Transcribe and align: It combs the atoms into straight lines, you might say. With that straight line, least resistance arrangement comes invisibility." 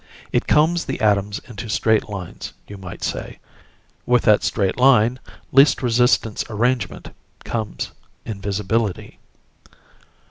It 0.31 0.47
combs 0.47 0.85
the 0.85 0.99
atoms 0.99 1.41
into 1.47 1.69
straight 1.69 2.09
lines, 2.09 2.53
you 2.67 2.75
might 2.75 3.03
say. 3.03 3.37
With 4.07 4.23
that 4.23 4.43
straight 4.43 4.77
line, 4.77 5.19
least 5.51 5.83
resistance 5.83 6.43
arrangement 6.49 7.13
comes 7.43 7.91
invisibility." 8.25 9.19